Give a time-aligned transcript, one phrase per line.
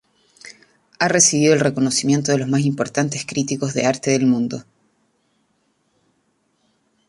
[0.97, 4.63] Ha recibido el reconocimiento de los más importantes críticos de arte del mundo.